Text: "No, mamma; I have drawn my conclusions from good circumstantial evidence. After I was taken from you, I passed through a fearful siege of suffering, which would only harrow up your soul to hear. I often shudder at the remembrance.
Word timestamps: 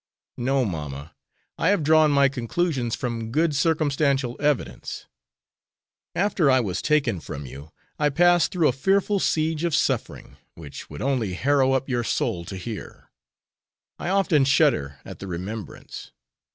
"No, 0.37 0.65
mamma; 0.65 1.13
I 1.59 1.67
have 1.69 1.83
drawn 1.83 2.09
my 2.09 2.27
conclusions 2.27 2.95
from 2.95 3.31
good 3.31 3.55
circumstantial 3.55 4.35
evidence. 4.39 5.05
After 6.15 6.49
I 6.49 6.59
was 6.59 6.81
taken 6.81 7.19
from 7.19 7.45
you, 7.45 7.69
I 7.99 8.09
passed 8.09 8.51
through 8.51 8.67
a 8.67 8.71
fearful 8.73 9.19
siege 9.19 9.63
of 9.63 9.75
suffering, 9.75 10.37
which 10.55 10.89
would 10.89 11.03
only 11.03 11.33
harrow 11.33 11.73
up 11.73 11.87
your 11.87 12.03
soul 12.03 12.45
to 12.45 12.57
hear. 12.57 13.11
I 13.99 14.09
often 14.09 14.43
shudder 14.43 14.99
at 15.05 15.19
the 15.19 15.27
remembrance. 15.27 16.11